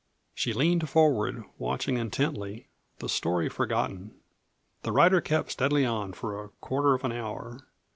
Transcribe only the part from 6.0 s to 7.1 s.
for a quarter of